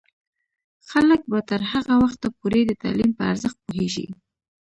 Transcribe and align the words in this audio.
خلک 0.89 1.21
به 1.31 1.39
تر 1.49 1.61
هغه 1.71 1.95
وخته 2.03 2.27
پورې 2.37 2.61
د 2.65 2.71
تعلیم 2.83 3.11
په 3.17 3.23
ارزښت 3.31 3.57
پوهیږي. 3.65 4.07